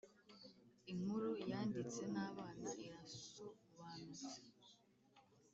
[0.91, 4.29] inkuru yanditse n’abana irasobonutse